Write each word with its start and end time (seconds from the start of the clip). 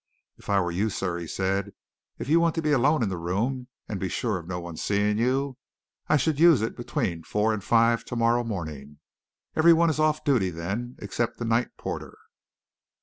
"If 0.37 0.49
I 0.49 0.59
were 0.59 0.71
you, 0.71 0.89
sir," 0.89 1.19
he 1.19 1.27
said, 1.27 1.73
"if 2.17 2.27
you 2.27 2.39
want 2.39 2.55
to 2.55 2.61
be 2.63 2.71
alone 2.71 3.03
in 3.03 3.09
the 3.09 3.19
room 3.19 3.67
and 3.87 3.99
be 3.99 4.09
sure 4.09 4.39
of 4.39 4.47
no 4.47 4.59
one 4.59 4.75
seeing 4.75 5.19
you, 5.19 5.57
I 6.09 6.17
should 6.17 6.39
use 6.39 6.63
it 6.63 6.75
between 6.75 7.21
four 7.21 7.53
and 7.53 7.63
five 7.63 8.03
to 8.05 8.15
morrow 8.15 8.43
morning. 8.43 8.97
Everyone 9.55 9.91
is 9.91 9.99
off 9.99 10.23
duty 10.25 10.49
then 10.49 10.95
except 11.03 11.37
the 11.37 11.45
night 11.45 11.77
porter." 11.77 12.17